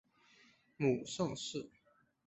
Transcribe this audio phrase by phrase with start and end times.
[0.77, 1.69] 母盛氏。